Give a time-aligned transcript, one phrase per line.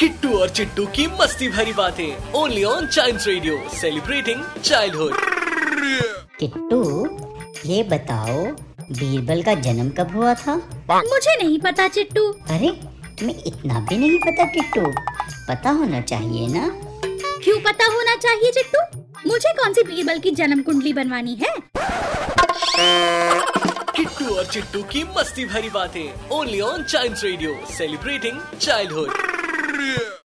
[0.00, 5.14] किट्टू और चिट्टू की मस्ती भरी बातें। Only on child radio celebrating childhood
[6.40, 6.82] Kittu
[7.66, 8.44] ये बताओ
[8.90, 10.54] बीरबल का जन्म कब हुआ था?
[10.90, 12.70] मुझे नहीं पता चिट्टू। अरे
[13.18, 14.82] तुम्हें इतना भी नहीं पता किट्टू।
[15.48, 16.68] पता होना चाहिए ना?
[17.44, 18.82] क्यों पता होना चाहिए चिट्टू?
[19.28, 21.54] मुझे कौन सी बीरबल की जन्म कुंडली बनवानी है?
[23.96, 29.36] किट्टू और चिट्टू की मस्ती भरी बातें। Only on child radio celebrating childhood
[29.78, 30.08] Берри!